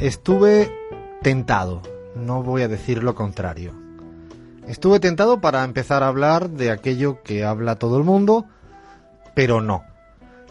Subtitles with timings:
[0.00, 0.72] Estuve
[1.22, 1.82] tentado,
[2.14, 3.74] no voy a decir lo contrario.
[4.68, 8.46] Estuve tentado para empezar a hablar de aquello que habla todo el mundo,
[9.34, 9.82] pero no.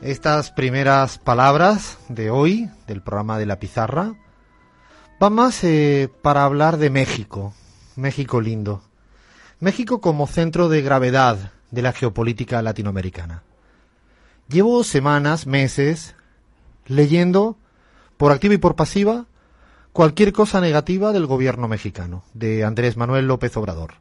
[0.01, 4.15] Estas primeras palabras de hoy, del programa de la pizarra,
[5.17, 7.53] van más eh, para hablar de México,
[7.95, 8.81] México lindo.
[9.61, 13.43] México como centro de gravedad de la geopolítica latinoamericana.
[14.49, 16.15] Llevo semanas, meses,
[16.85, 17.55] leyendo,
[18.17, 19.25] por activa y por pasiva,
[19.97, 23.95] cualquier cosa negativa del gobierno mexicano, de Andrés Manuel López Obrador.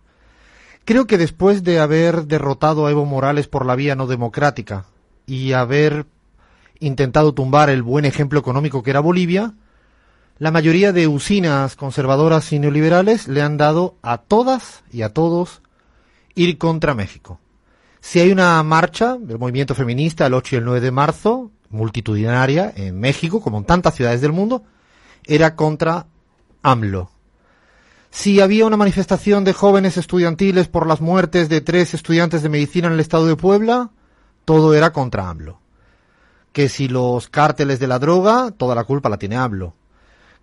[0.84, 4.84] Creo que después de haber derrotado a Evo Morales por la vía no democrática
[5.24, 6.04] y haber
[6.80, 9.54] intentado tumbar el buen ejemplo económico que era Bolivia,
[10.38, 15.62] la mayoría de usinas conservadoras y neoliberales le han dado a todas y a todos
[16.34, 17.40] ir contra México.
[18.00, 22.70] Si hay una marcha del movimiento feminista el 8 y el 9 de marzo, multitudinaria
[22.76, 24.62] en México, como en tantas ciudades del mundo,
[25.26, 26.06] era contra
[26.62, 27.10] AMLO.
[28.10, 32.86] Si había una manifestación de jóvenes estudiantiles por las muertes de tres estudiantes de medicina
[32.86, 33.90] en el estado de Puebla,
[34.44, 35.60] todo era contra AMLO.
[36.52, 39.74] Que si los cárteles de la droga, toda la culpa la tiene AMLO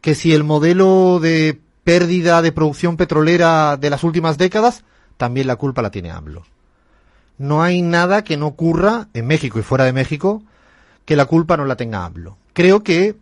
[0.04, 4.84] que si el modelo de pérdida de producción petrolera de las últimas décadas,
[5.16, 6.44] también la culpa la tiene AMLO.
[7.38, 10.44] No hay nada que no ocurra en México y fuera de México
[11.06, 12.36] que la culpa no la tenga AMLO.
[12.52, 13.16] Creo que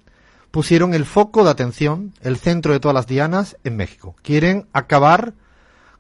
[0.51, 4.15] pusieron el foco de atención, el centro de todas las dianas, en México.
[4.21, 5.33] Quieren acabar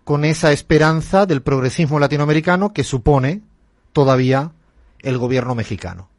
[0.03, 3.41] con esa esperanza del progresismo latinoamericano que supone
[3.93, 4.51] todavía
[4.99, 6.09] el gobierno mexicano.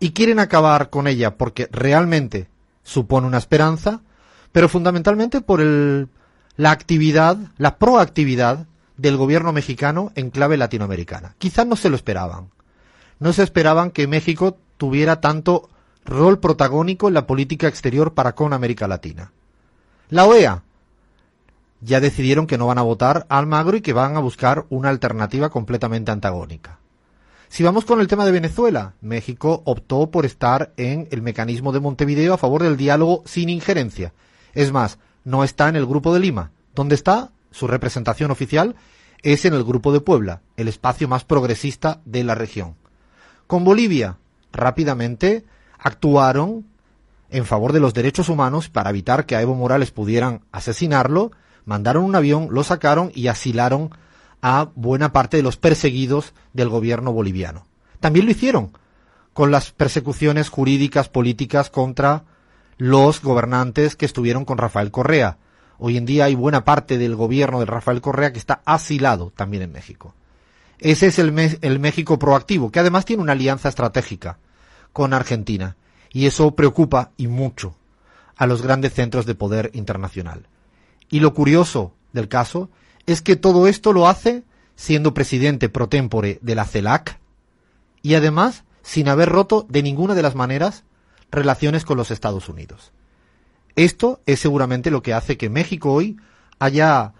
[0.00, 2.48] Y quieren acabar con ella porque realmente
[2.82, 4.00] supone una esperanza,
[4.52, 6.08] pero fundamentalmente por el,
[6.56, 11.34] la actividad, la proactividad del gobierno mexicano en clave latinoamericana.
[11.38, 12.50] Quizás no se lo esperaban.
[13.18, 15.68] No se esperaban que México tuviera tanto
[16.08, 19.32] rol protagónico en la política exterior para con América Latina.
[20.10, 20.62] La OEA
[21.80, 24.88] ya decidieron que no van a votar a Almagro y que van a buscar una
[24.88, 26.78] alternativa completamente antagónica.
[27.48, 31.80] Si vamos con el tema de Venezuela, México optó por estar en el mecanismo de
[31.80, 34.12] Montevideo a favor del diálogo sin injerencia.
[34.54, 36.50] Es más, no está en el grupo de Lima.
[36.74, 37.30] donde está?
[37.50, 38.76] Su representación oficial
[39.22, 42.76] es en el grupo de Puebla, el espacio más progresista de la región.
[43.46, 44.18] Con Bolivia,
[44.52, 45.44] rápidamente
[45.78, 46.66] actuaron
[47.30, 51.30] en favor de los derechos humanos para evitar que a Evo Morales pudieran asesinarlo,
[51.64, 53.90] mandaron un avión, lo sacaron y asilaron
[54.40, 57.66] a buena parte de los perseguidos del gobierno boliviano.
[58.00, 58.72] También lo hicieron
[59.32, 62.24] con las persecuciones jurídicas políticas contra
[62.76, 65.38] los gobernantes que estuvieron con Rafael Correa.
[65.78, 69.62] Hoy en día hay buena parte del gobierno de Rafael Correa que está asilado también
[69.62, 70.14] en México.
[70.78, 74.38] Ese es el, el México proactivo, que además tiene una alianza estratégica
[74.92, 75.76] con Argentina.
[76.10, 77.74] Y eso preocupa y mucho
[78.36, 80.46] a los grandes centros de poder internacional.
[81.10, 82.70] Y lo curioso del caso
[83.06, 84.44] es que todo esto lo hace
[84.76, 87.18] siendo presidente pro tempore de la CELAC
[88.02, 90.84] y además sin haber roto de ninguna de las maneras
[91.30, 92.92] relaciones con los Estados Unidos.
[93.76, 96.16] Esto es seguramente lo que hace que México hoy
[96.58, 97.12] haya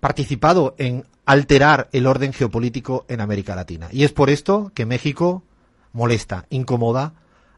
[0.00, 3.88] participado en alterar el orden geopolítico en América Latina.
[3.90, 5.42] Y es por esto que México
[5.94, 7.14] molesta, incomoda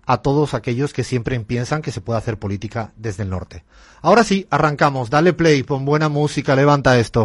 [0.07, 3.65] a todos aquellos que siempre piensan que se puede hacer política desde el norte.
[4.03, 7.25] Ahora sí, arrancamos, dale play, pon buena música, levanta esto.